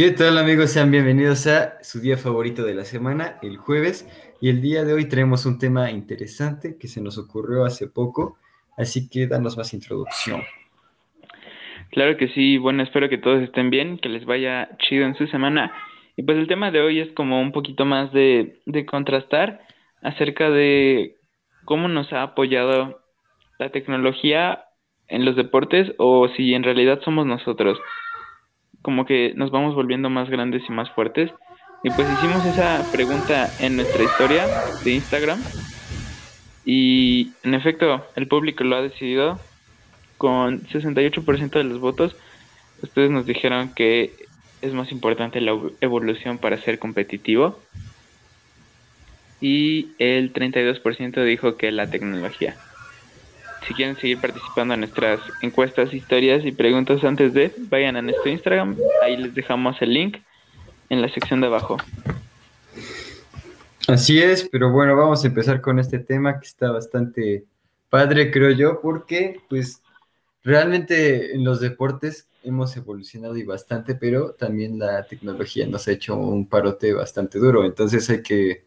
[0.00, 0.70] ¿Qué tal amigos?
[0.70, 4.08] Sean bienvenidos a su día favorito de la semana, el jueves.
[4.40, 8.38] Y el día de hoy tenemos un tema interesante que se nos ocurrió hace poco,
[8.78, 10.40] así que danos más introducción.
[11.90, 15.26] Claro que sí, bueno, espero que todos estén bien, que les vaya chido en su
[15.26, 15.70] semana.
[16.16, 19.60] Y pues el tema de hoy es como un poquito más de, de contrastar
[20.00, 21.16] acerca de
[21.66, 23.02] cómo nos ha apoyado
[23.58, 24.64] la tecnología
[25.08, 27.78] en los deportes o si en realidad somos nosotros
[28.82, 31.30] como que nos vamos volviendo más grandes y más fuertes.
[31.82, 34.46] Y pues hicimos esa pregunta en nuestra historia
[34.84, 35.42] de Instagram.
[36.64, 39.40] Y en efecto, el público lo ha decidido
[40.18, 42.16] con 68% de los votos.
[42.82, 44.12] Ustedes nos dijeron que
[44.60, 47.58] es más importante la evolución para ser competitivo.
[49.40, 52.56] Y el 32% dijo que la tecnología
[53.70, 58.28] si quieren seguir participando en nuestras encuestas, historias y preguntas antes de, vayan a nuestro
[58.28, 58.76] Instagram.
[59.00, 60.16] Ahí les dejamos el link
[60.88, 61.76] en la sección de abajo.
[63.86, 67.44] Así es, pero bueno, vamos a empezar con este tema que está bastante
[67.88, 69.80] padre, creo yo, porque pues
[70.42, 76.16] realmente en los deportes hemos evolucionado y bastante, pero también la tecnología nos ha hecho
[76.16, 78.64] un parote bastante duro, entonces hay que,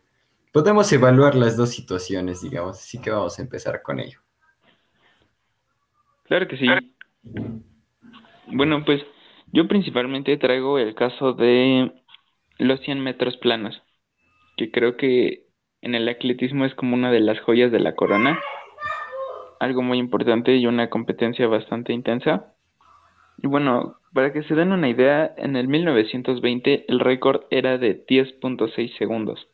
[0.53, 4.22] podemos evaluar las dos situaciones, digamos, así que vamos a empezar con ello.
[6.33, 6.65] Claro que sí.
[8.47, 9.05] Bueno, pues
[9.51, 11.91] yo principalmente traigo el caso de
[12.57, 13.79] los 100 metros planos,
[14.57, 15.43] que creo que
[15.81, 18.39] en el atletismo es como una de las joyas de la corona,
[19.59, 22.55] algo muy importante y una competencia bastante intensa.
[23.37, 28.03] Y bueno, para que se den una idea, en el 1920 el récord era de
[28.07, 29.49] 10.6 segundos.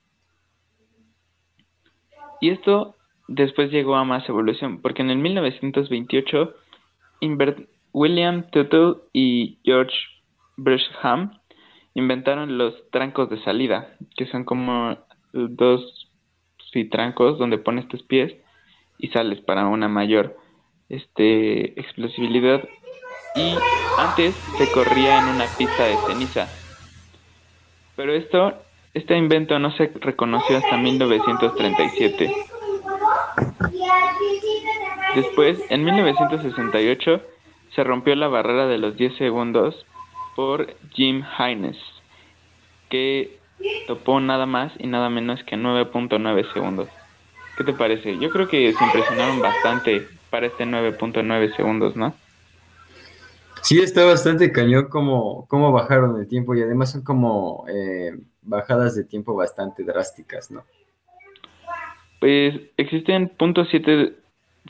[2.39, 2.95] Y esto
[3.27, 6.55] después llegó a más evolución, porque en el 1928
[7.91, 9.95] William Tuttle y George
[10.57, 11.39] Bresham
[11.93, 14.97] inventaron los trancos de salida, que son como
[15.33, 16.09] dos
[16.91, 18.33] trancos donde pones tus pies
[18.97, 20.37] y sales para una mayor
[20.87, 22.61] este, explosibilidad.
[23.35, 23.55] Y
[23.97, 26.47] antes se corría en una pista de ceniza.
[27.95, 28.53] Pero esto,
[28.93, 32.33] este invento no se reconoció hasta 1937.
[35.19, 37.21] Después, en 1968,
[37.75, 39.85] se rompió la barrera de los 10 segundos
[40.33, 41.75] por Jim Haynes,
[42.89, 43.37] que
[43.85, 46.87] topó nada más y nada menos que 9.9 segundos.
[47.57, 48.17] ¿Qué te parece?
[48.17, 52.13] Yo creo que se impresionaron bastante para este 9.9 segundos, ¿no?
[53.61, 58.95] Sí, está bastante cañón como, cómo bajaron el tiempo y además son como eh, bajadas
[58.95, 60.63] de tiempo bastante drásticas, ¿no?
[62.21, 64.15] Pues existen .7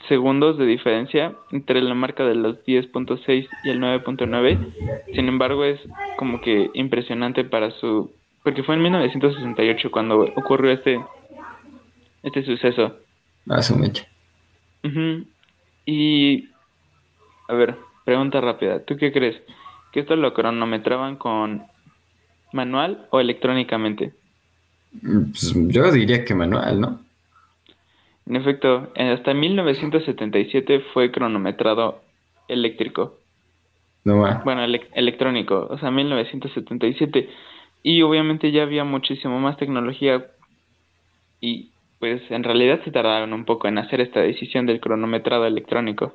[0.07, 5.05] segundos de diferencia entre la marca de los 10.6 y el 9.9.
[5.13, 5.79] Sin embargo, es
[6.17, 8.11] como que impresionante para su...
[8.43, 10.99] Porque fue en 1968 cuando ocurrió este,
[12.23, 12.95] este suceso.
[13.47, 14.07] Ah, su mecha.
[15.85, 16.49] Y...
[17.47, 18.83] A ver, pregunta rápida.
[18.85, 19.41] ¿Tú qué crees?
[19.91, 21.63] ¿Que esto lo cronometraban con
[22.53, 24.13] manual o electrónicamente?
[25.01, 27.08] Pues yo diría que manual, ¿no?
[28.29, 32.00] En efecto, hasta 1977 fue cronometrado
[32.47, 33.17] eléctrico.
[34.03, 34.63] No Bueno,
[34.94, 37.28] electrónico, o sea, 1977.
[37.81, 40.28] Y obviamente ya había muchísimo más tecnología
[41.41, 46.13] y pues en realidad se tardaron un poco en hacer esta decisión del cronometrado electrónico.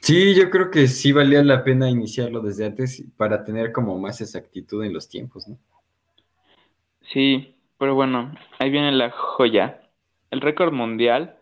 [0.00, 4.22] Sí, yo creo que sí valía la pena iniciarlo desde antes para tener como más
[4.22, 5.58] exactitud en los tiempos, ¿no?
[7.12, 9.85] Sí, pero bueno, ahí viene la joya
[10.30, 11.36] el récord mundial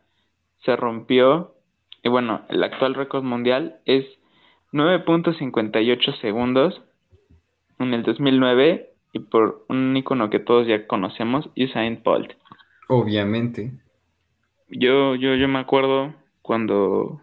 [0.64, 1.54] se rompió
[2.02, 4.04] y bueno, el actual récord mundial es
[4.72, 6.82] 9.58 segundos
[7.78, 12.32] en el 2009 y por un icono que todos ya conocemos, Usain Bolt.
[12.88, 13.72] Obviamente.
[14.68, 17.20] Yo, yo, yo me acuerdo cuando,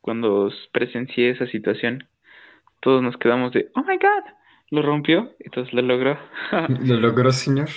[0.00, 2.08] cuando presencié esa situación,
[2.80, 4.24] todos nos quedamos de, oh my god,
[4.70, 6.18] lo rompió, entonces lo logró.
[6.84, 7.68] ¿Lo logró, señor?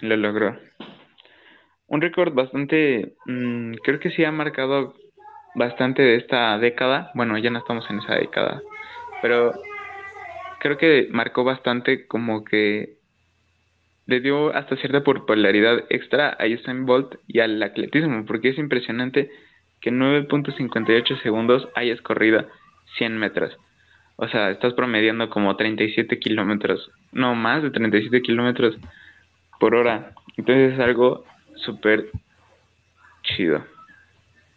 [0.00, 0.56] lo logró
[1.90, 4.94] un récord bastante, mm, creo que sí ha marcado
[5.56, 7.10] bastante de esta década.
[7.14, 8.62] Bueno, ya no estamos en esa década,
[9.20, 9.52] pero
[10.60, 12.94] creo que marcó bastante como que
[14.06, 19.30] le dio hasta cierta popularidad extra a Usain Bolt y al atletismo, porque es impresionante
[19.80, 22.46] que en 9.58 segundos hayas corrido
[22.98, 23.56] 100 metros.
[24.16, 28.76] O sea, estás promediando como 37 kilómetros, no más de 37 kilómetros
[29.58, 30.12] por hora.
[30.36, 31.24] Entonces es algo
[31.64, 32.10] súper
[33.22, 33.64] chido.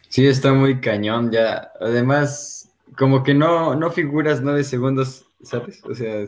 [0.09, 1.71] Sí, está muy cañón ya.
[1.79, 5.83] Además, como que no, no figuras nueve segundos, ¿sabes?
[5.85, 6.27] O sea,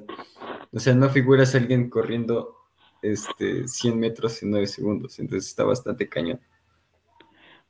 [0.75, 2.53] O sea, no figuras a alguien corriendo
[3.01, 6.39] este, 100 metros en 9 segundos, entonces está bastante cañón.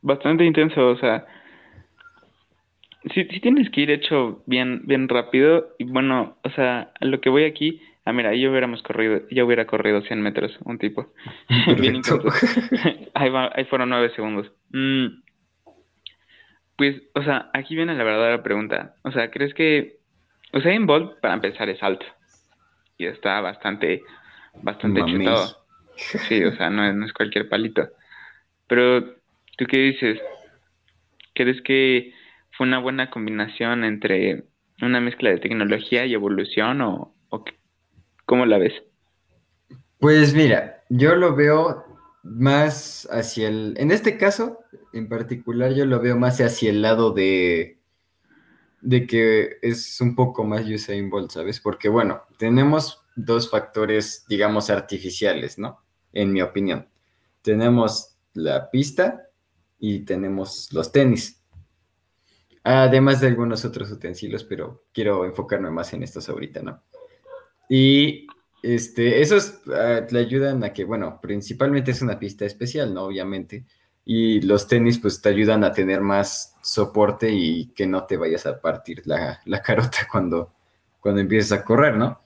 [0.02, 1.24] Bastante intenso, o sea,
[3.14, 7.22] sí, sí tienes que ir hecho bien, bien rápido, y bueno, o sea, a lo
[7.22, 11.14] que voy aquí, ah, mira, yo hubiéramos corrido, yo hubiera corrido 100 metros, un tipo,
[11.80, 12.02] bien
[13.14, 14.52] ahí, va, ahí fueron 9 segundos.
[14.70, 15.24] Mm.
[16.78, 19.98] Pues, o sea, aquí viene la verdadera pregunta, o sea, ¿crees que
[20.54, 22.06] Usain Bolt, para empezar, es alto,
[22.98, 24.02] y está bastante,
[24.62, 25.66] bastante chetado.
[25.96, 27.88] Sí, o sea, no es, no es cualquier palito.
[28.68, 29.16] Pero,
[29.58, 30.20] ¿tú qué dices?
[31.34, 32.14] ¿Crees que
[32.52, 34.44] fue una buena combinación entre
[34.82, 37.14] una mezcla de tecnología y evolución o,
[38.26, 38.74] cómo la ves?
[40.00, 41.86] Pues mira, yo lo veo
[42.24, 44.60] más hacia el, en este caso
[44.96, 47.80] en particular yo lo veo más hacia el lado de,
[48.82, 51.60] de que es un poco más Usain Bolt, ¿sabes?
[51.60, 55.84] Porque bueno, tenemos dos factores, digamos, artificiales, ¿no?
[56.14, 56.88] En mi opinión.
[57.42, 59.28] Tenemos la pista
[59.80, 61.42] y tenemos los tenis.
[62.64, 66.82] Además de algunos otros utensilios, pero quiero enfocarme más en estos ahorita, ¿no?
[67.70, 68.28] Y
[68.62, 73.04] este, esos ah, le ayudan a que, bueno, principalmente es una pista especial, ¿no?
[73.04, 73.66] Obviamente.
[74.04, 78.46] Y los tenis, pues te ayudan a tener más soporte y que no te vayas
[78.46, 80.54] a partir la, la carota cuando,
[81.00, 82.20] cuando empieces a correr, ¿no?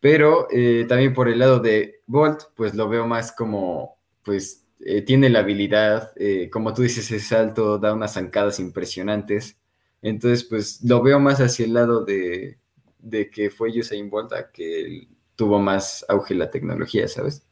[0.00, 5.02] Pero eh, también por el lado de Bolt, pues lo veo más como, pues eh,
[5.02, 9.58] tiene la habilidad, eh, como tú dices, es alto, da unas zancadas impresionantes.
[10.02, 12.58] Entonces, pues lo veo más hacia el lado de,
[13.02, 17.46] de que fue Usain Bolt a que tuvo más auge la tecnología, ¿sabes?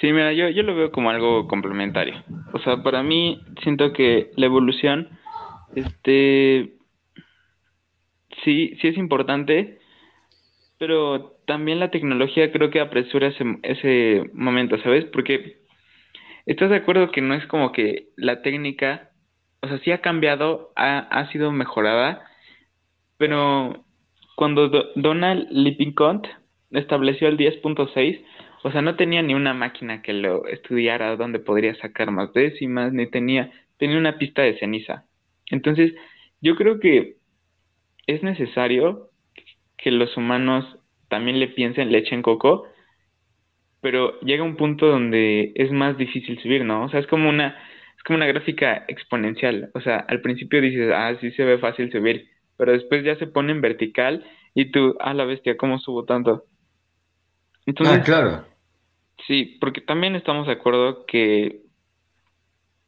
[0.00, 2.22] Sí, mira, yo, yo lo veo como algo complementario.
[2.52, 5.08] O sea, para mí siento que la evolución,
[5.74, 6.74] este,
[8.44, 9.78] sí, sí es importante,
[10.78, 15.06] pero también la tecnología creo que apresura ese, ese momento, ¿sabes?
[15.06, 15.62] Porque
[16.44, 19.10] estás de acuerdo que no es como que la técnica,
[19.62, 22.22] o sea, sí ha cambiado, ha, ha sido mejorada,
[23.18, 23.84] pero
[24.36, 26.26] cuando Donald Lippincott
[26.70, 28.22] estableció el 10.6,
[28.62, 32.92] o sea, no tenía ni una máquina que lo estudiara donde podría sacar más décimas,
[32.92, 35.04] ni tenía, tenía una pista de ceniza.
[35.50, 35.94] Entonces,
[36.40, 37.16] yo creo que
[38.06, 39.10] es necesario
[39.78, 40.64] que los humanos
[41.08, 42.66] también le piensen, le echen coco,
[43.80, 46.84] pero llega un punto donde es más difícil subir, ¿no?
[46.84, 47.56] O sea, es como una,
[47.96, 49.70] es como una gráfica exponencial.
[49.74, 53.26] O sea, al principio dices, ah, sí se ve fácil subir, pero después ya se
[53.26, 54.24] pone en vertical
[54.54, 56.44] y tú, ah, la bestia, ¿cómo subo tanto?
[57.66, 58.44] Entonces, ah, claro.
[59.26, 61.62] Sí, porque también estamos de acuerdo que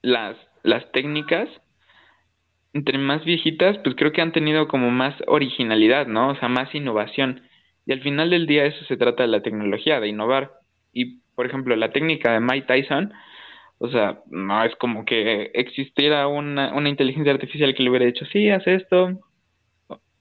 [0.03, 1.49] las, las técnicas
[2.73, 6.31] entre más viejitas, pues creo que han tenido como más originalidad, ¿no?
[6.31, 7.43] O sea, más innovación.
[7.87, 10.53] Y al final del día eso se trata de la tecnología, de innovar.
[10.93, 13.12] Y, por ejemplo, la técnica de Mike Tyson,
[13.79, 18.26] o sea, no es como que existiera una, una inteligencia artificial que le hubiera dicho,
[18.26, 19.19] sí, haz esto,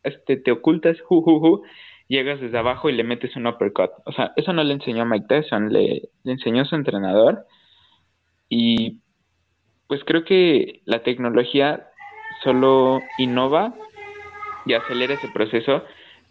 [0.04, 1.64] este, te ocultas, ju,
[2.08, 3.92] llegas desde abajo y le metes un uppercut.
[4.06, 7.46] O sea, eso no le enseñó Mike Tyson, le, le enseñó su entrenador.
[8.50, 9.02] Y
[9.88, 11.88] pues creo que la tecnología
[12.44, 13.74] solo innova
[14.66, 15.84] y acelera ese proceso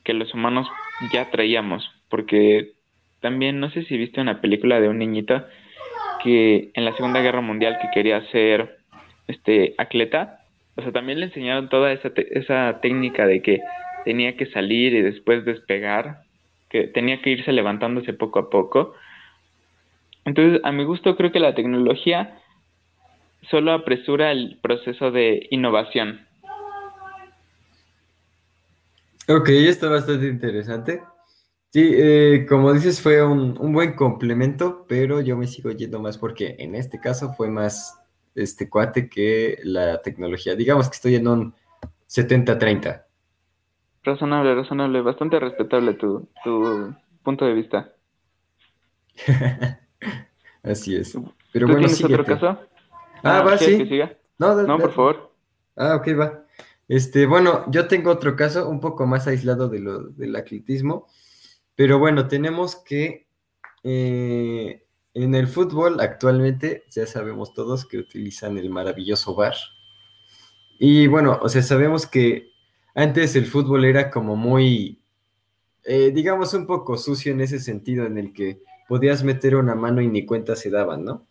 [0.04, 0.68] que los humanos
[1.12, 2.74] ya traíamos, porque
[3.20, 5.44] también no sé si viste una película de un niñito
[6.22, 8.78] que en la Segunda Guerra Mundial que quería ser
[9.26, 10.40] este atleta,
[10.76, 13.60] o sea, también le enseñaron toda esa, esa técnica de que
[14.04, 16.22] tenía que salir y después despegar,
[16.68, 18.94] que tenía que irse levantándose poco a poco.
[20.24, 22.38] Entonces, a mi gusto creo que la tecnología
[23.50, 26.26] solo apresura el proceso de innovación.
[29.28, 31.02] Ok, está bastante interesante.
[31.72, 36.16] Sí, eh, como dices, fue un, un, buen complemento, pero yo me sigo yendo más
[36.16, 38.05] porque en este caso fue más
[38.36, 40.54] este cuate que la tecnología.
[40.54, 41.54] Digamos que estoy en un
[42.08, 43.04] 70-30.
[44.04, 47.92] Razonable, razonable, bastante respetable tu, tu punto de vista.
[50.62, 51.18] Así es.
[51.52, 52.60] Pero ¿Tú bueno, tienes otro caso?
[53.22, 53.88] Ah, va, sí.
[54.38, 55.32] No, no, por favor.
[55.76, 56.44] Ah, ok, va.
[56.88, 61.08] Este, bueno, yo tengo otro caso un poco más aislado de lo, del atletismo,
[61.74, 63.26] pero bueno, tenemos que
[63.82, 64.85] eh,
[65.22, 69.54] en el fútbol actualmente ya sabemos todos que utilizan el maravilloso VAR.
[70.78, 72.50] Y bueno, o sea, sabemos que
[72.94, 75.00] antes el fútbol era como muy,
[75.84, 80.00] eh, digamos, un poco sucio en ese sentido, en el que podías meter una mano
[80.00, 81.26] y ni cuenta se daban, ¿no?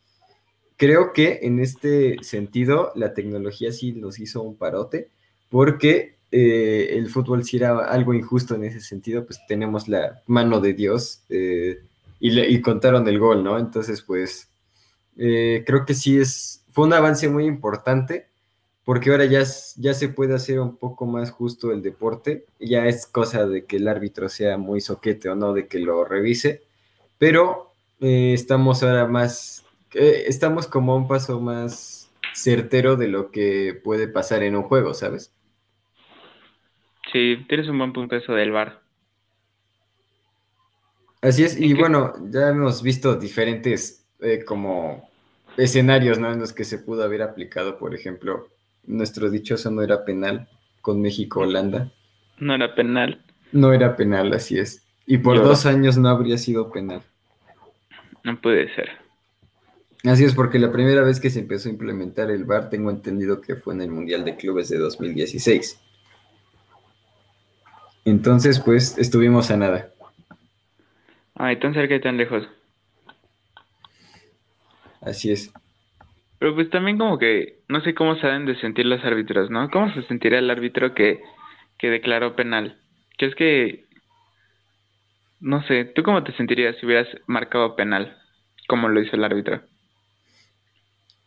[0.77, 5.09] creo que en este sentido la tecnología sí nos hizo un parote
[5.49, 10.59] porque eh, el fútbol sí era algo injusto en ese sentido, pues tenemos la mano
[10.59, 11.79] de Dios eh,
[12.19, 13.59] y, contaron el gol, ¿no?
[13.59, 14.49] Entonces, pues
[15.17, 18.27] eh, creo que sí es, fue un avance muy importante
[18.83, 19.43] porque ahora ya,
[19.77, 23.77] ya se puede hacer un poco más justo el deporte, ya es cosa de que
[23.77, 26.61] el árbitro sea muy soquete o no, de que lo revise,
[27.17, 34.07] pero estamos ahora más, estamos como a un paso más certero de lo que puede
[34.07, 35.31] pasar en un juego, ¿sabes?
[37.11, 38.84] Sí, tienes un buen punto eso del bar.
[41.25, 45.09] Así es, y bueno, ya hemos visto diferentes eh, como
[45.57, 46.31] escenarios, ¿no?
[46.31, 48.49] En los que se pudo haber aplicado, por ejemplo,
[48.85, 50.47] nuestro dichoso no era penal
[50.81, 51.91] con México-Holanda.
[52.37, 53.25] No era penal.
[53.51, 54.85] No era penal, así es.
[55.07, 57.01] Y por dos años no habría sido penal.
[58.23, 58.89] No puede ser.
[60.03, 63.41] Así es, porque la primera vez que se empezó a implementar el VAR, tengo entendido
[63.41, 65.79] que fue en el Mundial de Clubes de 2016.
[68.05, 69.94] Entonces, pues, estuvimos a nada.
[71.35, 72.47] Ay, tan cerca y tan lejos.
[75.01, 75.51] Así es.
[76.39, 79.69] Pero pues también como que no sé cómo saben de sentir los árbitros, ¿no?
[79.69, 81.21] ¿Cómo se sentiría el árbitro que,
[81.77, 82.77] que declaró penal?
[83.17, 83.85] Que es que,
[85.39, 88.17] no sé, ¿tú cómo te sentirías si hubieras marcado penal,
[88.67, 89.61] como lo hizo el árbitro?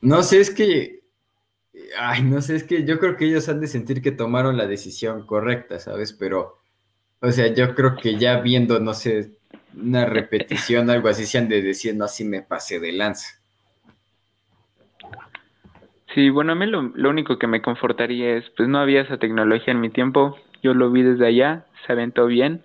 [0.00, 1.00] No sé, es que,
[1.98, 4.66] ay, no sé, es que yo creo que ellos han de sentir que tomaron la
[4.66, 6.12] decisión correcta, ¿sabes?
[6.12, 6.58] Pero
[7.20, 9.37] o sea, yo creo que ya viendo, no sé,
[9.74, 13.38] una repetición, algo así, se han de decir, no, así me pasé de lanza.
[16.14, 19.72] Sí, bueno, a mí lo, único que me confortaría es, pues no había esa tecnología
[19.72, 22.64] en mi tiempo, yo lo vi desde allá, se aventó bien,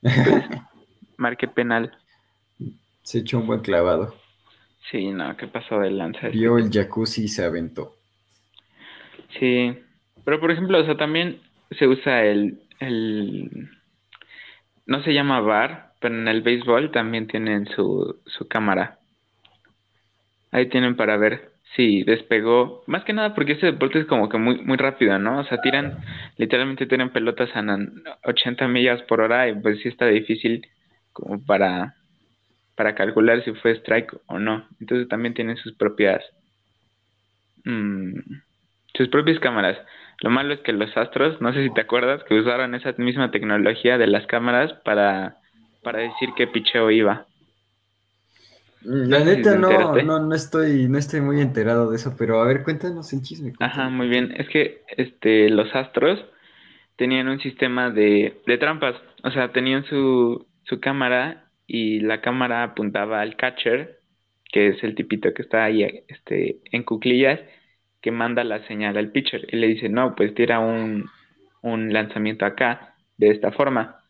[0.00, 0.14] pues,
[1.16, 1.96] marqué penal.
[3.02, 4.14] Se echó un buen clavado.
[4.90, 6.28] Sí, no, ¿qué pasó de lanza?
[6.28, 7.94] Vio el jacuzzi y se aventó.
[9.38, 9.78] Sí,
[10.24, 11.40] pero por ejemplo, o sea, también
[11.78, 13.70] se usa el, el
[14.86, 18.98] no se llama bar, pero en el béisbol también tienen su, su cámara.
[20.50, 22.82] Ahí tienen para ver si despegó.
[22.86, 25.38] Más que nada porque ese deporte es como que muy, muy rápido, ¿no?
[25.38, 25.98] O sea, tiran,
[26.36, 27.64] literalmente tiran pelotas a
[28.24, 30.66] 80 millas por hora y pues sí está difícil
[31.12, 31.94] como para,
[32.74, 34.66] para calcular si fue strike o no.
[34.80, 36.22] Entonces también tienen sus propias,
[37.64, 38.18] mm,
[38.94, 39.78] sus propias cámaras.
[40.20, 43.30] Lo malo es que los astros, no sé si te acuerdas, que usaron esa misma
[43.30, 45.38] tecnología de las cámaras para,
[45.82, 47.26] para decir qué picheo iba.
[48.84, 52.64] La neta no, no, no estoy, no estoy muy enterado de eso, pero a ver,
[52.64, 53.52] cuéntanos el chisme.
[53.60, 54.34] Ajá, muy bien.
[54.36, 56.24] Es que este, los astros
[56.96, 58.96] tenían un sistema de, de trampas.
[59.22, 64.00] O sea, tenían su, su cámara y la cámara apuntaba al catcher,
[64.52, 67.40] que es el tipito que está ahí este, en cuclillas,
[68.00, 71.08] que manda la señal al pitcher y le dice, no, pues tira un,
[71.62, 74.01] un lanzamiento acá, de esta forma.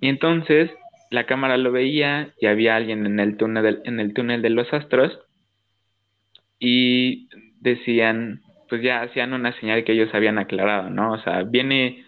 [0.00, 0.70] Y entonces
[1.10, 4.72] la cámara lo veía y había alguien en el túnel, en el túnel de los
[4.72, 5.18] astros
[6.58, 7.28] y
[7.60, 11.12] decían, pues ya hacían una señal que ellos habían aclarado, ¿no?
[11.12, 12.04] O sea, viene,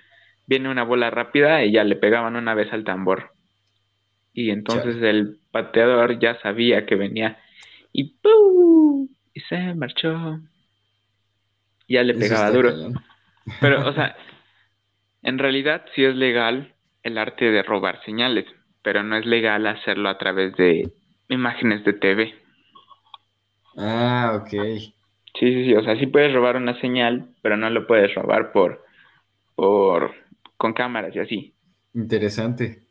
[0.47, 3.33] viene una bola rápida y ya le pegaban una vez al tambor.
[4.33, 7.39] Y entonces el pateador ya sabía que venía
[7.93, 9.09] y ¡pum!
[9.33, 10.41] Y se marchó
[11.89, 12.73] ya le pegaba duro.
[13.61, 14.17] Pero, o sea,
[15.23, 16.75] en realidad sí es legal
[17.07, 18.47] el arte de robar señales,
[18.83, 20.93] pero no es legal hacerlo a través de
[21.29, 22.35] imágenes de TV.
[23.79, 24.53] Ah, ok.
[25.39, 28.51] Sí, sí, sí, o sea, sí puedes robar una señal, pero no lo puedes robar
[28.53, 28.85] por,
[29.57, 30.15] por,
[30.59, 31.55] con cámaras y así.
[31.95, 32.87] Interesante.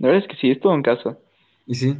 [0.00, 1.18] La verdad es que sí, es todo un caso.
[1.66, 1.96] ¿Y sí?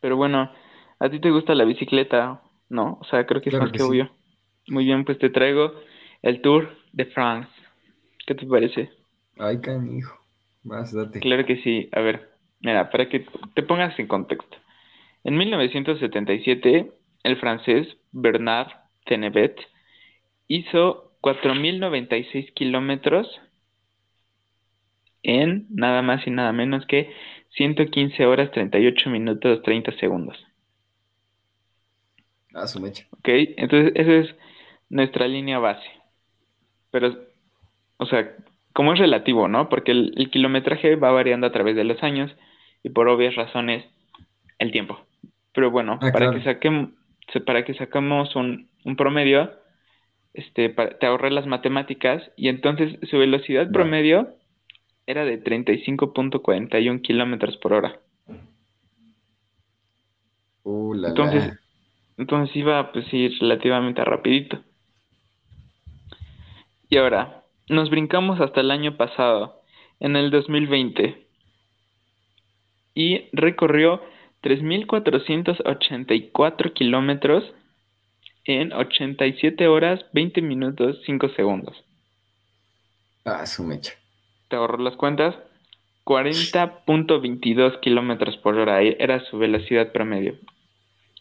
[0.00, 0.50] Pero bueno,
[0.98, 2.42] ¿a ti te gusta la bicicleta?
[2.68, 4.10] No, o sea, creo que es más que, obvio.
[4.68, 5.72] Muy bien, pues te traigo
[6.22, 7.50] el Tour de France.
[8.26, 8.90] ¿Qué te parece?
[9.38, 10.18] Ay, canijo.
[10.64, 11.20] Más, date.
[11.20, 11.88] Claro que sí.
[11.92, 12.30] A ver,
[12.60, 14.56] mira, para que te pongas en contexto.
[15.24, 16.92] En 1977,
[17.24, 18.68] el francés Bernard
[19.04, 19.58] Tenevet
[20.46, 23.28] hizo 4.096 kilómetros
[25.22, 27.12] en nada más y nada menos que
[27.56, 30.36] 115 horas 38 minutos 30 segundos.
[32.54, 33.06] Ah, su mecha.
[33.12, 34.34] Ok, entonces ese es
[34.88, 35.86] nuestra línea base.
[36.90, 37.14] Pero,
[37.98, 38.34] o sea,
[38.78, 39.68] como es relativo, ¿no?
[39.68, 42.30] Porque el, kilometraje va variando a través de los años
[42.84, 43.84] y por obvias razones
[44.60, 45.00] el tiempo.
[45.52, 46.90] Pero bueno, ah, para, que saquemos,
[47.44, 49.50] para que sacamos un, un promedio,
[50.32, 54.28] este, te ahorré las matemáticas y entonces su velocidad promedio
[55.08, 57.98] era de 35.41 kilómetros por hora.
[60.62, 61.58] Uh, entonces,
[62.16, 64.60] entonces iba pues ir relativamente rapidito.
[66.88, 67.37] Y ahora,
[67.68, 69.60] nos brincamos hasta el año pasado,
[70.00, 71.26] en el 2020,
[72.94, 74.00] y recorrió
[74.42, 77.44] 3.484 kilómetros
[78.44, 81.84] en 87 horas, 20 minutos, 5 segundos.
[83.24, 83.92] Ah, su mecha.
[84.48, 85.36] ¿Te ahorro las cuentas?
[86.04, 90.38] 40.22 kilómetros por hora era su velocidad promedio.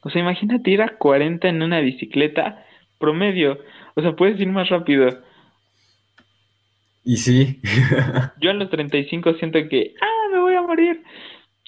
[0.01, 2.66] O sea, imagínate ir a 40 en una bicicleta
[2.98, 3.60] promedio.
[3.96, 5.10] O sea, puedes ir más rápido.
[7.08, 7.62] Y sí.
[8.42, 11.02] Yo a los 35 siento que, ah, me voy a morir.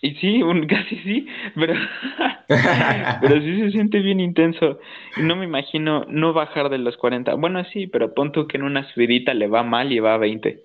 [0.02, 1.76] Y sí, un, casi sí, pero,
[3.22, 4.82] pero sí se siente bien intenso.
[5.16, 7.36] No me imagino no bajar de los 40.
[7.36, 10.18] Bueno, sí, pero pon tú que en una subidita le va mal y va a
[10.18, 10.62] 20.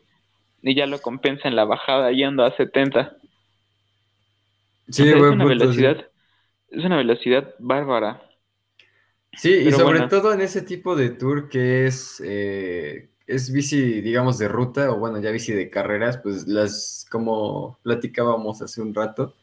[0.63, 3.17] Y ya lo compensa en la bajada yendo a 70.
[4.89, 6.05] Sí, es una velocidad,
[6.71, 8.23] es una velocidad bárbara.
[9.35, 14.39] Sí, y sobre todo en ese tipo de tour que es eh, es bici, digamos,
[14.39, 19.35] de ruta, o bueno, ya bici de carreras, pues las, como platicábamos hace un rato,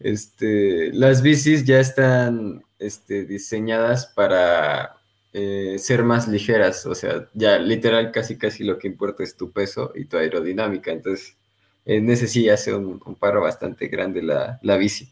[0.00, 4.96] este, las bicis ya están este, diseñadas para
[5.32, 9.50] eh, ser más ligeras, o sea, ya literal casi casi lo que importa es tu
[9.50, 11.36] peso y tu aerodinámica, entonces
[11.84, 15.08] en ese sí hace un, un paro bastante grande la, la, bici.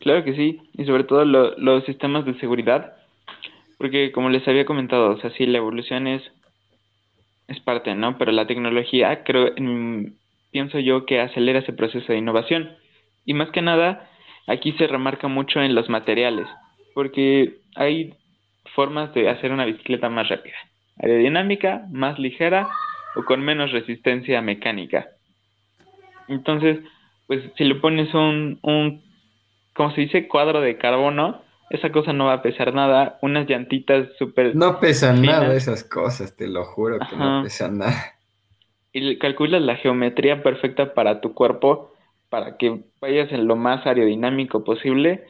[0.00, 2.96] Claro que sí, y sobre todo los sistemas de seguridad,
[3.78, 6.22] porque como les había comentado, o sea, sí, la evolución es
[7.48, 8.18] es parte, ¿no?
[8.18, 9.54] Pero la tecnología, creo,
[10.50, 12.76] pienso yo que acelera ese proceso de innovación.
[13.24, 14.08] Y más que nada,
[14.46, 16.46] aquí se remarca mucho en los materiales,
[16.94, 18.14] porque hay
[18.74, 20.56] formas de hacer una bicicleta más rápida,
[21.02, 22.68] aerodinámica, más ligera
[23.16, 25.08] o con menos resistencia mecánica.
[26.28, 26.78] Entonces,
[27.26, 29.02] pues si le pones un, un
[29.74, 33.18] como se dice, cuadro de carbono, esa cosa no va a pesar nada.
[33.22, 34.56] Unas llantitas súper.
[34.56, 38.14] No pesan nada esas cosas, te lo juro que no pesan nada.
[38.92, 41.92] Y calculas la geometría perfecta para tu cuerpo,
[42.30, 45.24] para que vayas en lo más aerodinámico posible.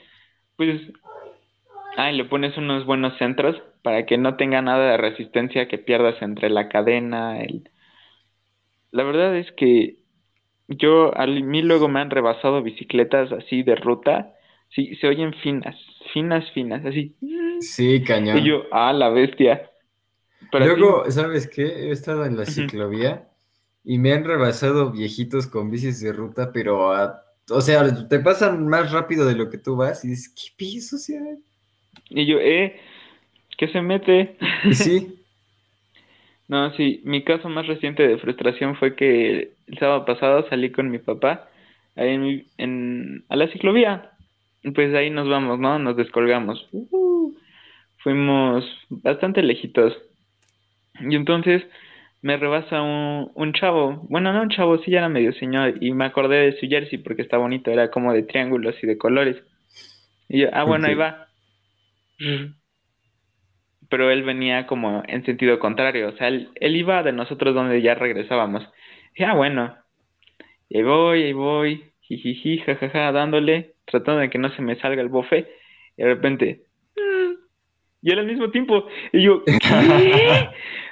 [0.56, 0.80] Pues.
[1.96, 5.78] Ah, y le pones unos buenos centros para que no tenga nada de resistencia que
[5.78, 7.40] pierdas entre la cadena.
[7.40, 7.68] El...
[8.92, 9.96] La verdad es que
[10.68, 14.34] yo, a mí luego me han rebasado bicicletas así de ruta.
[14.70, 15.76] Sí, se oyen finas,
[16.12, 17.14] finas, finas, así.
[17.60, 18.38] Sí, cañón.
[18.38, 19.70] Y yo, ah, la bestia.
[20.52, 21.62] Luego, ¿sabes qué?
[21.62, 23.28] He estado en la ciclovía
[23.84, 26.90] y me han rebasado viejitos con bicis de ruta, pero,
[27.50, 30.98] o sea, te pasan más rápido de lo que tú vas y dices, ¿qué piso,
[30.98, 31.22] sea?
[32.10, 32.78] Y yo, eh,
[33.56, 34.36] ¿qué se mete?
[34.72, 35.18] Sí.
[36.48, 40.90] no, sí, mi caso más reciente de frustración fue que el sábado pasado salí con
[40.90, 41.48] mi papá
[41.96, 44.12] en, en, a la ciclovía
[44.74, 45.78] pues ahí nos vamos, ¿no?
[45.78, 46.68] Nos descolgamos.
[46.72, 47.34] Uh,
[47.98, 49.96] fuimos bastante lejitos.
[51.00, 51.64] Y entonces
[52.22, 54.06] me rebasa un, un chavo.
[54.08, 55.74] Bueno, no un chavo, sí ya era medio señor.
[55.80, 58.98] Y me acordé de su jersey porque está bonito, era como de triángulos y de
[58.98, 59.36] colores.
[60.28, 61.28] Y yo, ah, bueno, ahí va.
[63.88, 66.08] Pero él venía como en sentido contrario.
[66.08, 68.68] O sea, él, él iba de nosotros donde ya regresábamos.
[69.14, 69.76] Y ah, bueno.
[70.68, 71.84] Y ahí voy, ahí voy.
[72.00, 75.48] Jijiji, jajaja, dándole tratando de que no se me salga el bofe,
[75.96, 76.62] y de repente,
[76.96, 77.32] mm",
[78.02, 80.50] y al mismo tiempo, y yo, ¿qué?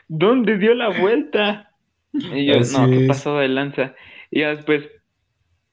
[0.09, 1.71] ¿Dónde dio la vuelta?
[2.13, 3.95] Y yo, no, ¿qué pasó de lanza?
[4.31, 4.83] Y ya después,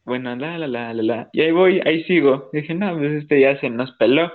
[0.06, 2.50] bueno, la, la, la, la, la, y ahí voy, ahí sigo.
[2.54, 4.32] dije, no, pues este ya se nos peló,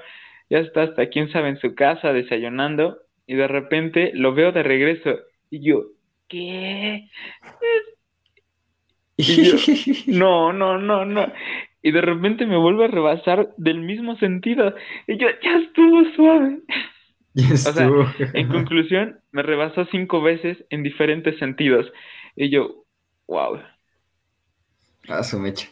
[0.48, 4.62] ya está hasta quién sabe en su casa desayunando, y de repente lo veo de
[4.62, 5.18] regreso,
[5.51, 5.85] y yo,
[6.29, 7.09] ¿qué?
[9.16, 9.57] Y yo,
[10.07, 11.33] no, no, no, no
[11.88, 14.74] y de repente me vuelve a rebasar del mismo sentido.
[15.07, 16.61] Y yo, ya estuvo suave.
[17.35, 18.01] Ya estuvo.
[18.01, 21.87] O sea, en conclusión, me rebasó cinco veces en diferentes sentidos.
[22.35, 22.85] Y yo,
[23.29, 23.61] wow.
[25.09, 25.68] Ah, su mecha.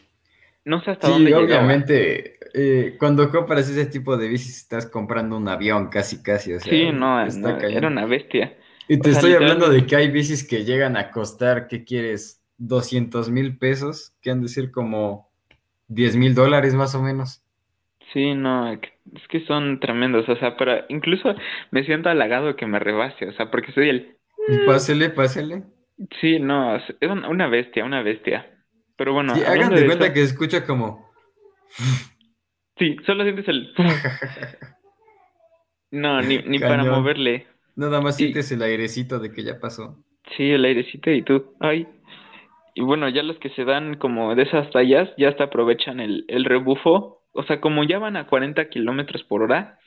[0.63, 5.49] No sé hasta dónde obviamente, eh, cuando compras ese tipo de bicis estás comprando un
[5.49, 6.53] avión casi, casi.
[6.53, 8.55] O sea, sí, no, era una bestia.
[8.87, 12.41] Y te estoy hablando de que hay bicis que llegan a costar, ¿qué quieres?
[12.59, 15.26] 200 mil pesos, que han de ser como
[15.87, 17.43] 10 mil dólares más o menos.
[18.13, 18.79] Sí, no, es
[19.29, 21.35] que son tremendos, o sea, pero incluso
[21.71, 24.17] me siento halagado que me rebase, o sea, porque soy el...
[24.65, 25.63] Pásele, pásele.
[26.21, 28.49] Sí, no, es una bestia, una bestia.
[28.95, 31.11] Pero bueno, sí, hagan de cuenta que escucha como...
[32.77, 33.73] Sí, solo sientes el...
[35.89, 37.47] No, ni, ni para moverle.
[37.75, 40.03] Nada más sientes el airecito de que ya pasó.
[40.35, 41.87] Sí, el airecito y tú, ay,
[42.77, 46.25] y bueno, ya los que se dan como de esas tallas, ya hasta aprovechan el,
[46.27, 47.23] el rebufo.
[47.33, 49.79] O sea, como ya van a 40 kilómetros por hora,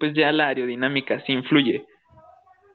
[0.00, 1.86] pues ya la aerodinámica sí influye.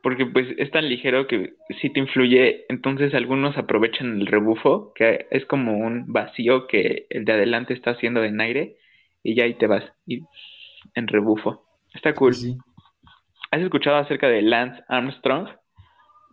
[0.02, 5.28] porque pues es tan ligero que sí te influye, entonces algunos aprovechan el rebufo, que
[5.32, 8.76] es como un vacío que el de adelante está haciendo en aire,
[9.24, 10.22] y ya ahí te vas, y
[10.96, 11.66] en rebufo.
[11.94, 12.34] Está cool.
[12.34, 12.58] Sí.
[13.52, 15.48] ¿Has escuchado acerca de Lance Armstrong?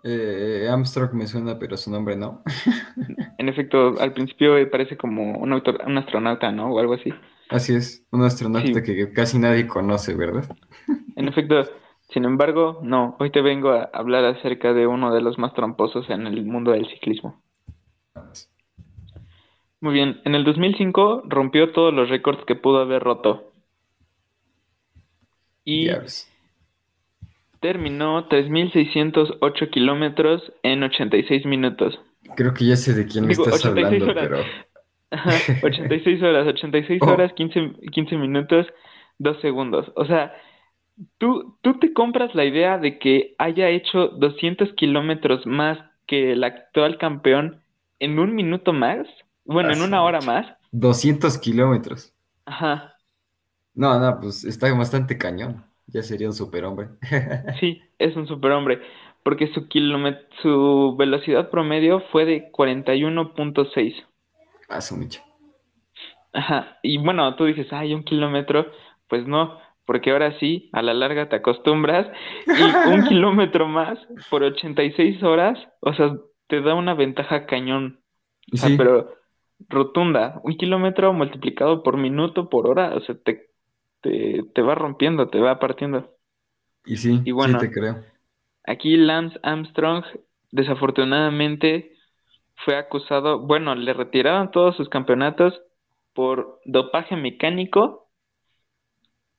[0.02, 2.42] Eh, Armstrong me suena, pero su nombre no.
[3.38, 6.70] En efecto, al principio parece como un, autor, un astronauta, ¿no?
[6.72, 7.12] O algo así.
[7.48, 8.82] Así es, un astronauta Sí.
[8.82, 10.44] que casi nadie conoce, ¿verdad?
[11.16, 11.62] En efecto,
[12.12, 13.16] sin embargo, no.
[13.18, 16.72] Hoy te vengo a hablar acerca de uno de los más tramposos en el mundo
[16.72, 17.42] del ciclismo.
[19.80, 23.52] Muy bien, en el 2005 rompió todos los récords que pudo haber roto.
[25.64, 25.88] Y.
[27.60, 31.98] terminó 3.608 kilómetros en 86 minutos.
[32.36, 34.28] Creo que ya sé de quién me Digo, estás 86 hablando, horas.
[34.28, 34.38] pero
[35.10, 37.06] Ajá, 86 horas, 86 Oh.
[37.06, 38.66] horas, 15, 15 minutos,
[39.18, 39.90] 2 segundos.
[39.96, 40.32] O sea,
[41.18, 46.44] tú, tú te compras la idea de que haya hecho 200 kilómetros más que el
[46.44, 47.62] actual campeón
[47.98, 49.06] en un minuto más.
[49.44, 50.46] Bueno, en Ah, una hora más.
[50.72, 52.14] 200 kilómetros.
[52.44, 52.96] Ajá,
[53.74, 55.64] No, no, pues está bastante cañón.
[55.92, 56.88] Ya sería un superhombre.
[57.60, 58.80] sí, es un superhombre.
[59.22, 59.66] Porque su,
[60.42, 63.94] su velocidad promedio fue de 41.6.
[64.68, 64.96] Ah, su.
[66.32, 68.70] Ajá, y bueno, tú dices, ay, un kilómetro,
[69.08, 72.06] pues no, porque ahora sí, a la larga te acostumbras
[72.46, 73.98] y un kilómetro más
[74.30, 78.00] por 86 horas, o sea, te da una ventaja cañón,
[78.52, 79.12] o sea, Sí, pero
[79.68, 83.49] rotunda, un kilómetro multiplicado por minuto por hora, o sea, te,
[84.00, 86.10] te, te va rompiendo, te va partiendo.
[86.84, 87.60] y sí, y bueno.
[87.60, 88.04] sí te creo.
[88.64, 90.04] Aquí Lance Armstrong,
[90.52, 91.92] desafortunadamente,
[92.64, 95.60] fue acusado, bueno, le retiraron todos sus campeonatos
[96.14, 98.08] por dopaje mecánico.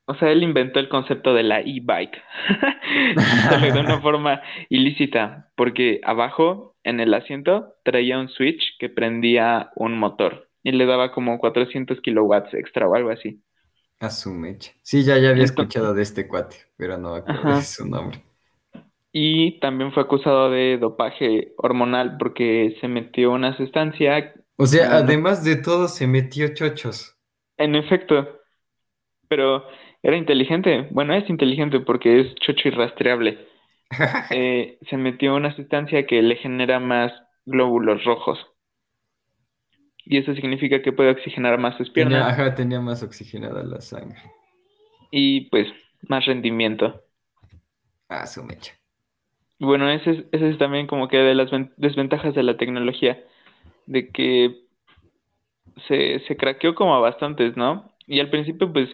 [0.08, 2.22] O sea, él inventó el concepto de la e-bike.
[3.74, 9.98] De una forma ilícita, porque abajo, en el asiento, traía un switch que prendía un
[9.98, 13.42] motor y le daba como 400 kilowatts extra o algo así.
[14.02, 14.72] A su mecha.
[14.82, 18.22] Sí, ya, ya había Entonces- escuchado de este cuate, pero no acuerdo de su nombre.
[19.14, 24.96] Y también fue acusado de dopaje hormonal porque se metió una sustancia O sea, no.
[24.96, 27.16] además de todo, se metió chochos.
[27.58, 28.40] En efecto,
[29.28, 29.66] pero
[30.02, 30.88] era inteligente.
[30.92, 33.48] Bueno, es inteligente porque es chocho y rastreable.
[34.32, 37.12] Eh, se metió una sustancia que le genera más
[37.46, 38.40] glóbulos rojos.
[40.12, 43.80] Y eso significa que puede oxigenar más sus Tenía, piernas ajá, tenía más oxigenada la
[43.80, 44.20] sangre.
[45.12, 45.68] y pues
[46.10, 47.02] más rendimiento.
[48.10, 48.74] Ah, su mecha.
[49.60, 53.24] Bueno, ese es, ese es también como que de las ven- desventajas de la tecnología,
[53.88, 54.66] de que
[55.88, 57.92] se, se craqueó como a bastantes, ¿no?
[58.08, 58.90] Y al principio pues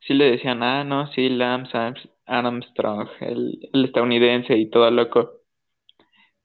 [0.00, 5.39] sí le decían, ah, no, sí, Lance Arms- Armstrong, el, el estadounidense y todo loco.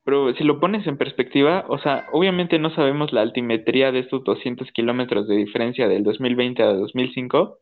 [0.06, 4.24] Pero si lo pones en perspectiva, o sea, obviamente no sabemos la altimetría de estos
[4.24, 7.60] 200 kilómetros de diferencia del 2020 a 2005,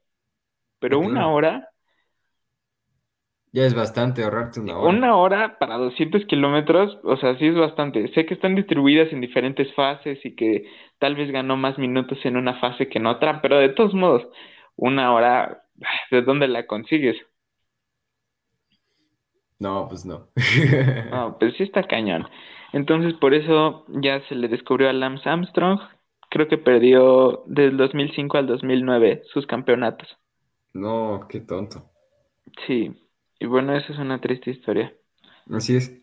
[0.80, 1.10] pero Ujú.
[1.10, 1.70] una hora
[3.54, 4.98] Ya es bastante ahorrarte una hora.
[4.98, 8.08] Una hora para 200 kilómetros, o sea, sí es bastante.
[8.14, 10.66] Sé que están distribuidas en diferentes fases y que
[11.00, 14.24] tal vez ganó más minutos en una fase que en otra, pero de todos modos,
[14.76, 15.64] una hora,
[16.12, 17.18] ¿de dónde la consigues?
[19.64, 20.28] No, pues no.
[21.10, 22.28] No, pues sí está cañón.
[22.74, 25.80] Entonces, por eso ya se le descubrió a Lance Armstrong.
[26.30, 30.18] Creo que perdió del 2005 al 2009 sus campeonatos.
[30.74, 31.90] No, qué tonto.
[32.68, 32.92] Sí,
[33.40, 34.94] y bueno, esa es una triste historia.
[35.50, 35.98] Así es.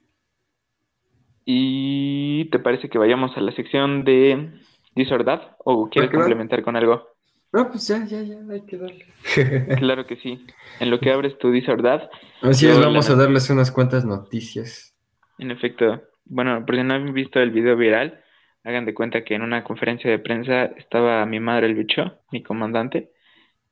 [1.45, 4.53] ¿Y te parece que vayamos a la sección de
[4.95, 7.07] disordad o quieres complementar con algo?
[7.53, 9.07] No, pues ya, ya, ya, hay que darle.
[9.79, 10.45] Claro que sí.
[10.79, 12.09] En lo que abres tu disordad,
[12.43, 14.97] Así Yo es, la vamos a darles unas cuantas noticias.
[15.39, 18.23] en efecto, bueno, por si no han visto el video viral,
[18.65, 22.43] hagan de cuenta que en una conferencia de prensa estaba mi madre el bicho, mi
[22.43, 23.11] comandante,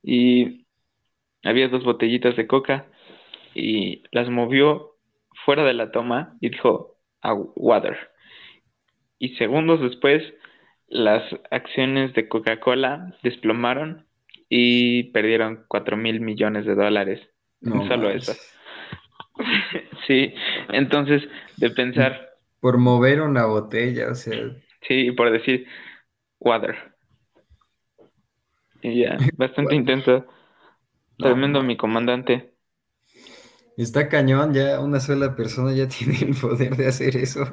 [0.02, 0.66] y
[1.44, 2.86] había dos botellitas de coca
[3.54, 4.96] y las movió
[5.44, 7.96] fuera de la toma y dijo a water.
[9.18, 10.22] Y segundos después
[10.88, 14.07] las acciones de Coca-Cola desplomaron
[14.48, 17.20] y perdieron cuatro mil millones de dólares.
[17.61, 18.33] No Solo eso.
[20.07, 20.35] Sí,
[20.70, 21.22] entonces
[21.59, 24.35] de pensar, Por mover una botella, o sea,
[24.88, 25.66] sí, por decir
[26.40, 26.77] water.
[28.83, 30.27] Y ya, bastante intenso.
[31.18, 32.55] Tremendo mi comandante.
[33.77, 37.44] está cañón, ya una sola persona ya tiene el poder de hacer eso.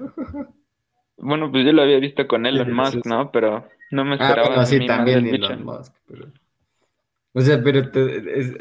[1.18, 3.06] Bueno, pues yo lo había visto con Elon Sí, Musk.
[3.06, 3.32] ¿no?
[3.32, 5.28] Pero no me Ah, esperaba bueno, a sí, también.
[5.28, 6.32] Elon Musk, pero...
[7.34, 8.54] O sea, pero te, es,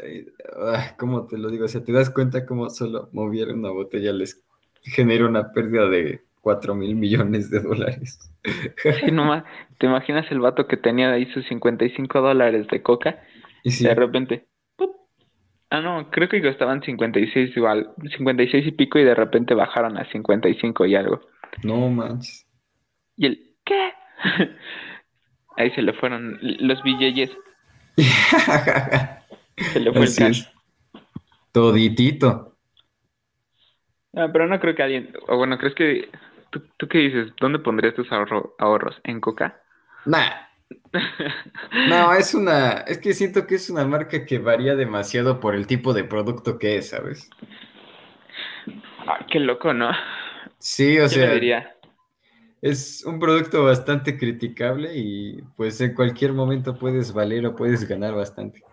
[0.61, 1.65] ah, ¿cómo te lo digo?
[1.65, 4.43] O sea, te das cuenta cómo solo mover una botella les
[4.83, 8.19] genera una pérdida de 4 mil millones de dólares.
[8.99, 9.43] Sí, nomás,
[9.79, 13.21] ¿te imaginas el vato que tenía ahí sus 55 dólares de coca?
[13.63, 14.91] Y sí, De repente, ¡pup!
[15.69, 20.05] ah, no, creo que costaban 56 igual, 56 y pico y de repente bajaron a
[20.11, 21.21] 55 y algo.
[21.63, 22.44] no manches.
[23.17, 23.93] Y el, ¿qué?
[25.57, 27.31] Ahí se le fueron los billetes,
[29.71, 30.45] se le fue Así el cash.
[31.53, 32.29] Toditito.
[34.15, 36.09] Ah, pero no creo que alguien, o bueno, ¿crees que,
[36.49, 37.33] tú, tú qué dices?
[37.39, 38.99] ¿Dónde pondrías tus ahorro- ahorros?
[39.03, 39.61] ¿En coca?
[40.05, 40.47] Nah,
[41.83, 45.67] no, es una, es que siento que es una marca que varía demasiado por el
[45.67, 47.33] tipo de producto que es, ¿sabes?
[49.07, 49.91] Ah, qué loco, ¿no?
[50.59, 51.74] Sí, o sea, diría,
[52.69, 58.15] es un producto bastante criticable y pues en cualquier momento puedes valer o puedes ganar
[58.15, 58.65] bastante.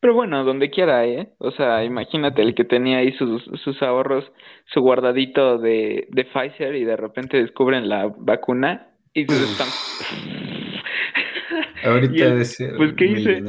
[0.00, 1.32] pero bueno, donde quiera, ¿eh?
[1.38, 4.30] O sea, imagínate el que tenía ahí sus, sus ahorros,
[4.66, 9.78] su guardadito de, de Pfizer y de repente descubren la vacuna y se están...
[11.82, 13.42] Ahorita Y el- de ser pues, ¿qué hice?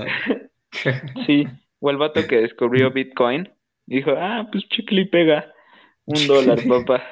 [1.25, 1.47] Sí,
[1.79, 3.49] o el vato que descubrió Bitcoin
[3.85, 5.53] dijo, ah, pues chicle y pega,
[6.05, 7.03] un dólar, papá.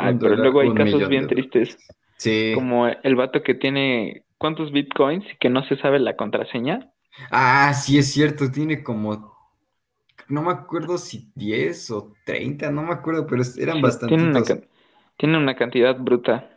[0.00, 1.76] Ay, Un pero luego hay casos bien tristes,
[2.16, 2.52] Sí.
[2.54, 6.90] como el vato que tiene cuántos Bitcoins y que no se sabe la contraseña.
[7.30, 9.36] Ah, sí es cierto, tiene como,
[10.28, 14.08] no me acuerdo si 10 o 30, no me acuerdo, pero eran Sí, bastantitos.
[14.22, 14.64] tiene una, can-
[15.18, 16.48] tiene una cantidad bruta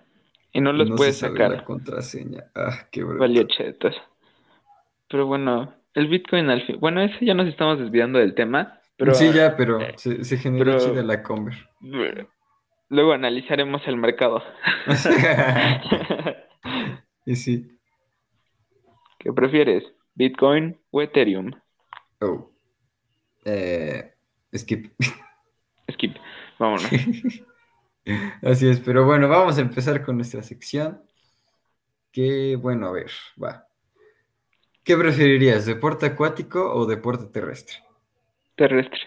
[0.54, 1.52] y no los no se puedes sabe sacar.
[1.52, 2.45] la contraseña.
[2.56, 3.19] Ah, qué bruto.
[3.19, 3.95] Valió chetas.
[5.10, 6.78] Pero bueno, el Bitcoin al fin.
[6.80, 10.38] Bueno, eso ya nos estamos desviando del tema, pero Sí, ya, pero eh, se, se
[10.38, 11.56] generó pero- chida la Conver.
[12.89, 14.43] Luego analizaremos el mercado.
[17.26, 17.67] Y sí.
[19.17, 19.84] ¿Qué prefieres?
[20.13, 21.52] ¿Bitcoin o Ethereum?
[22.21, 22.52] Oh.
[23.43, 24.13] Eh,
[24.56, 24.93] skip.
[25.91, 26.15] Skip.
[26.60, 26.86] Vámonos.
[28.43, 31.02] Así es, pero bueno, vamos a empezar con nuestra sección.
[32.12, 33.12] Que bueno, a ver,
[33.43, 33.67] va.
[34.84, 37.78] ¿Qué preferirías, deporte acuático o deporte terrestre?
[38.56, 39.02] Terrestre.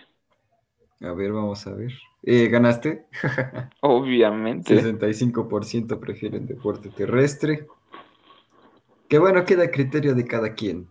[1.01, 1.93] A ver, vamos a ver.
[2.23, 3.07] Eh, ¿ganaste?
[3.81, 4.81] Obviamente.
[4.81, 7.67] 65% prefieren deporte terrestre.
[9.09, 10.89] Que bueno, queda a criterio de cada quien.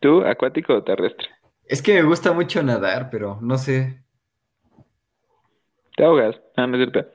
[0.00, 1.28] ¿Tú, acuático o terrestre?
[1.64, 4.02] Es que me gusta mucho nadar, pero no sé.
[5.96, 6.40] ¿Te ahogas?
[6.56, 7.12] Ah, no es cierto.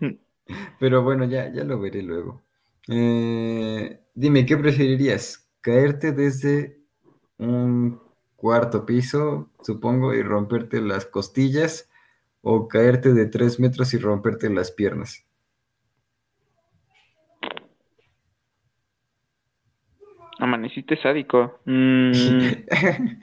[0.78, 2.42] Pero bueno, ya, ya lo veré luego.
[2.88, 5.50] Eh, dime, ¿qué preferirías?
[5.60, 6.78] ¿Caerte desde
[7.38, 8.00] un
[8.44, 11.90] cuarto piso, supongo, y romperte las costillas?
[12.42, 15.26] ¿O caerte de tres metros y romperte las piernas?
[20.38, 21.58] Amaneciste sádico.
[21.64, 22.12] Mm,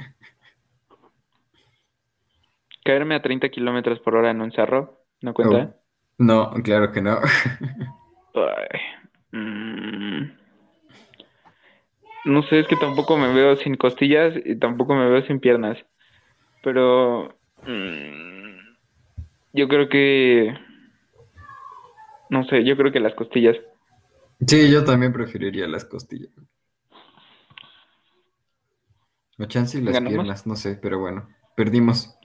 [2.84, 5.04] caerme a 30 kilómetros por hora en un cerro.
[5.22, 5.76] ¿No cuenta?
[6.18, 7.20] No, claro que no.
[8.34, 10.41] Ay, mm.
[12.26, 15.78] No sé, es que tampoco me veo sin costillas y tampoco me veo sin piernas.
[16.64, 18.76] Pero mm,
[19.54, 20.54] yo creo que...
[22.30, 23.58] No sé, yo creo que las costillas.
[24.48, 26.32] Sí, yo también preferiría las costillas.
[29.38, 30.18] O chance y las ¿Ganamos?
[30.18, 32.16] piernas, no sé, pero bueno, perdimos.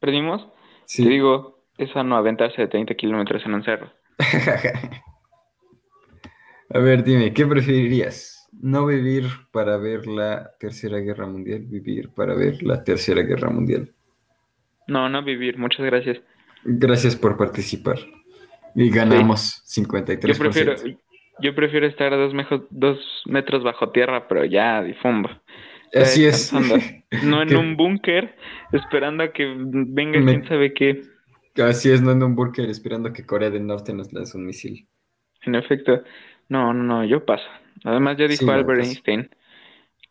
[0.00, 0.46] ¿Perdimos?
[0.84, 1.02] Sí.
[1.04, 3.90] Te digo, es no aventarse de 30 kilómetros en un cerro.
[6.70, 8.37] A ver, dime, ¿qué preferirías?
[8.60, 11.64] ¿No vivir para ver la Tercera Guerra Mundial?
[11.66, 13.92] ¿Vivir para ver la Tercera Guerra Mundial?
[14.86, 16.18] No, no vivir, muchas gracias.
[16.64, 17.98] Gracias por participar.
[18.74, 20.26] Y ganamos 53%.
[20.26, 20.74] Yo prefiero,
[21.40, 25.30] yo prefiero estar dos, mejo- dos metros bajo tierra, pero ya difundo.
[25.94, 26.52] Así es.
[27.22, 28.34] No en un búnker,
[28.72, 31.02] esperando a que venga Me- quién sabe qué.
[31.62, 34.88] Así es, no en un búnker esperando que Corea del Norte nos lance un misil.
[35.42, 36.02] En efecto,
[36.48, 37.46] no, no, no, yo paso.
[37.84, 38.80] Además, ya dijo Sí, Albert pues.
[38.80, 39.30] Einstein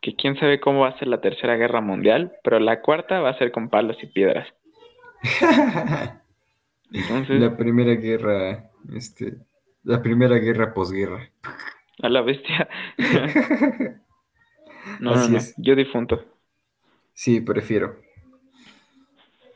[0.00, 3.30] que quién sabe cómo va a ser la tercera guerra mundial, pero la cuarta va
[3.30, 4.48] a ser con palos y piedras.
[6.92, 9.38] Entonces, La primera guerra, este,
[9.84, 11.30] la primera guerra posguerra.
[12.02, 12.68] a la bestia.
[15.00, 15.54] No, no, Así no, es.
[15.56, 16.24] yo difunto.
[17.12, 17.98] Sí, prefiero.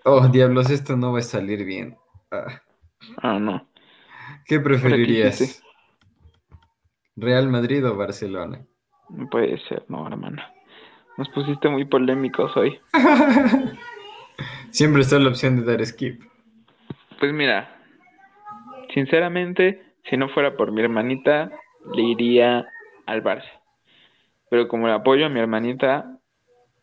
[0.05, 1.97] Oh, diablos, esto no va a salir bien.
[2.31, 2.63] Ah,
[3.23, 3.67] Ah, no.
[4.45, 5.62] ¿Qué preferirías?
[7.23, 8.67] ¿Real Madrid o Barcelona?
[9.09, 10.43] No puede ser, no, hermano.
[11.17, 12.81] Nos pusiste muy polémicos hoy.
[14.71, 16.21] Siempre está la opción de dar skip.
[17.21, 17.77] Pues mira,
[18.93, 21.53] sinceramente, si no fuera por mi hermanita,
[21.95, 22.67] le iría
[23.07, 23.61] al Barça.
[24.51, 26.19] Pero como le apoyo a mi hermanita,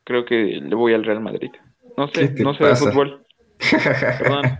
[0.05, 1.51] creo que le voy al Real Madrid.
[1.97, 3.25] No sé, ¿Qué te no sé de fútbol.
[4.19, 4.59] Perdón.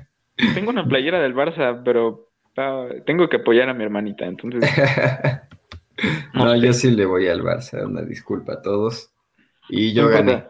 [0.53, 4.69] Tengo una playera del Barça, pero ah, tengo que apoyar a mi hermanita, entonces.
[6.33, 9.13] no, yo sí le voy al Barça, una disculpa a todos.
[9.69, 10.45] Y yo gané.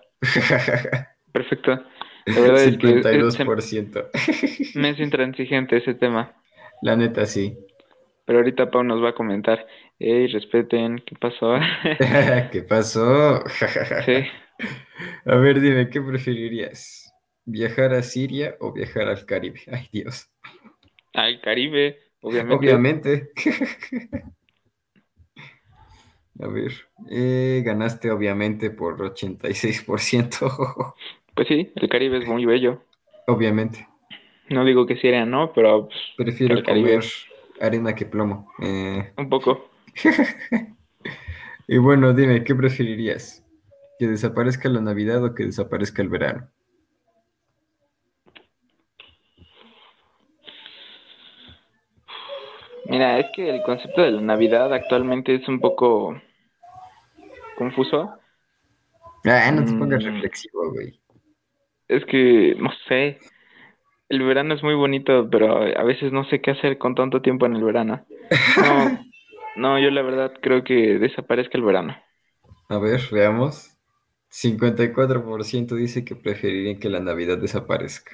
[1.31, 1.83] Perfecto.
[2.25, 4.75] La verdad es que 52%.
[4.75, 6.33] me es intransigente ese tema.
[6.81, 7.57] La neta, sí.
[8.25, 9.65] Pero ahorita Pau nos va a comentar.
[9.97, 11.55] Ey, respeten, ¿qué pasó?
[12.51, 13.43] ¿Qué pasó?
[14.05, 14.25] sí.
[15.25, 17.11] A ver, dime, ¿qué preferirías?
[17.45, 19.61] ¿Viajar a Siria o viajar al Caribe?
[19.71, 20.29] Ay, Dios.
[21.13, 22.55] Al Caribe, obviamente.
[22.55, 23.31] Obviamente.
[26.41, 26.71] A ver,
[27.09, 30.95] eh, ganaste obviamente por 86%.
[31.35, 32.81] Pues sí, el Caribe es muy bello.
[33.27, 33.87] Obviamente.
[34.49, 35.87] No digo que Siria no, pero...
[35.87, 37.03] Pues, Prefiero comer
[37.61, 38.51] arena que plomo.
[38.61, 39.11] Eh.
[39.17, 39.69] Un poco.
[41.67, 43.45] y bueno, dime, ¿qué preferirías?
[43.99, 46.49] ¿Que desaparezca la Navidad o que desaparezca el verano?
[52.85, 56.19] Mira, es que el concepto de la Navidad actualmente es un poco
[57.59, 58.09] confuso.
[59.25, 60.07] Ah, no te pongas mm.
[60.07, 60.99] reflexivo, güey.
[61.89, 63.19] Es que, no sé,
[64.07, 67.45] el verano es muy bonito, pero a veces no sé qué hacer con tanto tiempo
[67.45, 68.05] en el verano.
[68.57, 69.05] No,
[69.57, 71.95] no yo la verdad creo que desaparezca el verano.
[72.69, 73.75] A ver, veamos.
[74.31, 78.11] 54% dice que preferirían que la Navidad desaparezca.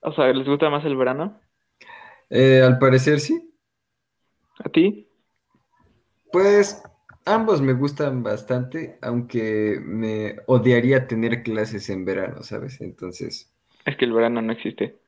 [0.00, 1.38] O sea, ¿les gusta más el verano?
[2.30, 3.54] Eh, al parecer sí.
[4.64, 5.06] ¿A ti?
[6.32, 6.82] Pues
[7.24, 12.80] ambos me gustan bastante, aunque me odiaría tener clases en verano, ¿sabes?
[12.80, 13.52] Entonces...
[13.84, 14.98] Es que el verano no existe.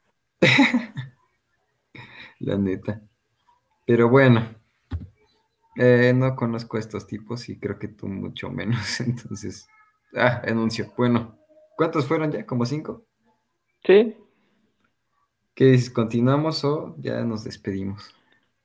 [2.41, 3.01] La neta.
[3.87, 4.55] Pero bueno,
[5.77, 9.01] eh, no conozco a estos tipos y creo que tú mucho menos.
[9.07, 9.69] Entonces,
[10.17, 10.93] ah, anuncio.
[10.97, 11.39] Bueno,
[11.77, 12.47] ¿cuántos fueron ya?
[12.47, 13.05] ¿Como cinco?
[13.85, 14.17] Sí.
[15.55, 15.91] ¿Qué dices?
[15.91, 18.15] ¿Continuamos o ya nos despedimos?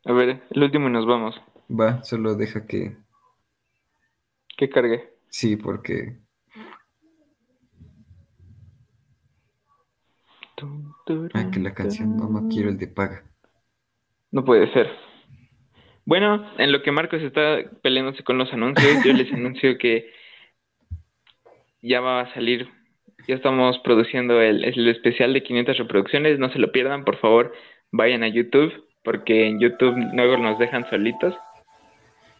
[0.06, 1.40] A ver, el último y nos vamos.
[1.70, 2.98] Va, solo deja que...
[4.60, 5.14] Que cargue.
[5.30, 6.18] Sí, porque
[11.34, 13.24] Ah, que la canción, no, no quiero el de paga.
[14.32, 14.92] No puede ser.
[16.04, 20.12] Bueno, en lo que Marcos está peleándose con los anuncios, yo les anuncio que
[21.82, 22.68] ya va a salir,
[23.30, 27.54] ya estamos produciendo el, el especial de 500 reproducciones, no se lo pierdan, por favor,
[27.94, 28.74] vayan a YouTube,
[29.06, 31.34] porque en YouTube luego nos dejan solitos.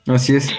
[0.06, 0.54] Así es.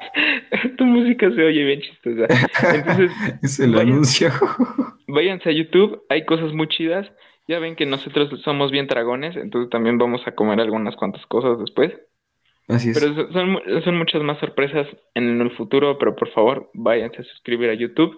[0.78, 2.26] tu música se oye bien chistosa.
[2.74, 3.10] Entonces,
[3.42, 4.30] es el anuncio.
[5.08, 7.10] Váyanse a YouTube, hay cosas muy chidas.
[7.48, 11.58] Ya ven que nosotros somos bien dragones, entonces también vamos a comer algunas cuantas cosas
[11.58, 11.92] después.
[12.68, 13.00] Así es.
[13.00, 17.70] Pero son, son muchas más sorpresas en el futuro, pero por favor, váyanse a suscribir
[17.70, 18.16] a YouTube.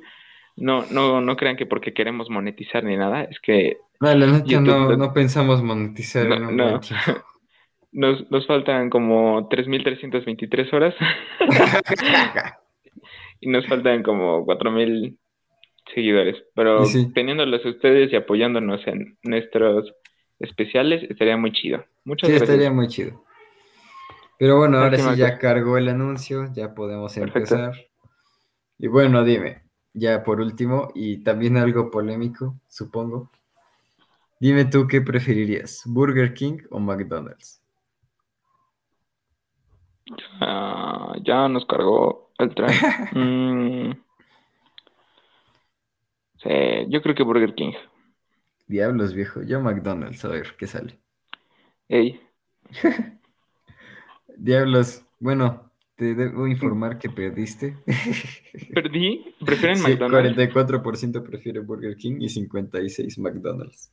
[0.57, 3.79] No, no, no crean que porque queremos monetizar ni nada, es que...
[4.01, 6.27] No, la no, no, pensamos monetizar.
[6.27, 6.81] No, no.
[7.92, 10.94] Nos, nos faltan como 3.323 horas.
[13.40, 15.16] y nos faltan como 4.000
[15.94, 16.42] seguidores.
[16.55, 19.92] Pero teniéndolos ustedes y apoyándonos en nuestros
[20.38, 21.85] especiales, estaría muy chido.
[22.05, 23.24] Muchas sí, estaría muy chido.
[24.38, 27.74] Pero bueno, ahora sí ya cargó el anuncio, ya podemos empezar.
[28.78, 29.62] Y bueno, dime,
[29.94, 33.31] ya por último, y también algo polémico, supongo.
[34.40, 37.62] Dime tú qué preferirías, Burger King o McDonald's.
[41.25, 42.70] Ya, nos cargó el tren.
[43.14, 43.92] Mm.
[46.42, 46.51] Sí,
[46.88, 47.72] yo creo que Burger King.
[48.66, 49.42] Diablos, viejo.
[49.42, 50.98] Yo McDonald's, a ver qué sale.
[51.88, 52.20] Ey.
[54.37, 55.05] Diablos.
[55.20, 57.77] Bueno, te debo informar que perdiste.
[58.75, 59.35] ¿Perdí?
[59.44, 60.37] ¿Prefieren McDonald's?
[60.37, 63.92] 44% prefiere Burger King y 56% McDonald's.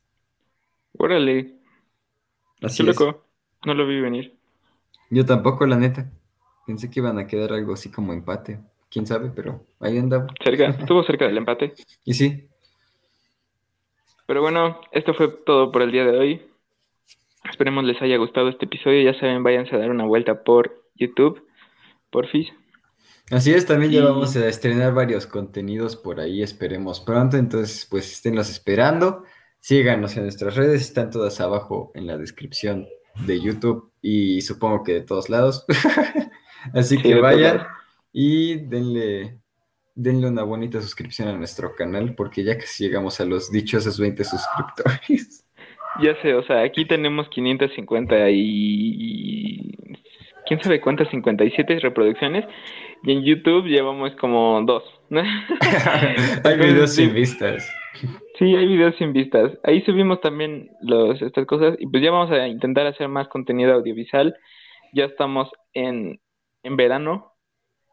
[0.98, 1.54] Órale.
[2.62, 3.24] Así loco.
[3.64, 4.39] No lo vi venir.
[5.10, 6.10] Yo tampoco, la neta.
[6.66, 8.60] Pensé que iban a quedar algo así como empate.
[8.88, 10.28] Quién sabe, pero ahí andaba.
[10.42, 11.74] Cerca, estuvo cerca del empate.
[12.04, 12.48] Y sí.
[14.26, 16.42] Pero bueno, esto fue todo por el día de hoy.
[17.48, 19.02] Esperemos les haya gustado este episodio.
[19.02, 21.44] Ya saben, váyanse a dar una vuelta por YouTube,
[22.10, 22.52] por FIS.
[23.30, 27.36] Así es, también ya vamos a estrenar varios contenidos por ahí, esperemos pronto.
[27.36, 29.24] Entonces, pues esténlos esperando.
[29.60, 32.88] Síganos en nuestras redes, están todas abajo en la descripción
[33.26, 35.64] de YouTube y supongo que de todos lados.
[36.74, 37.66] Así que vayan
[38.12, 39.38] y denle,
[39.94, 44.24] denle una bonita suscripción a nuestro canal porque ya casi llegamos a los dichosos 20
[44.24, 45.46] suscriptores.
[46.00, 49.74] Ya sé, o sea, aquí tenemos 550 y...
[50.46, 51.08] ¿Quién sabe cuántas?
[51.10, 52.44] 57 reproducciones.
[53.02, 54.84] Y en YouTube llevamos como dos.
[56.44, 57.68] Hay videos sin vistas.
[58.40, 59.52] Sí, hay videos sin vistas.
[59.64, 63.74] Ahí subimos también los, estas cosas y pues ya vamos a intentar hacer más contenido
[63.74, 64.34] audiovisual.
[64.94, 66.18] Ya estamos en,
[66.62, 67.34] en verano,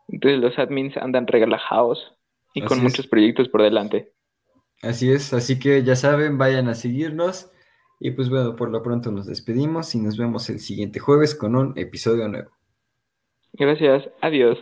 [0.07, 2.13] entonces los admins andan relajados
[2.53, 4.13] y con muchos proyectos por delante.
[4.81, 7.51] Así es, así que ya saben, vayan a seguirnos
[7.99, 11.57] y pues bueno, por lo pronto nos despedimos y nos vemos el siguiente jueves con
[11.57, 12.51] un episodio nuevo.
[13.51, 14.57] Gracias, adiós.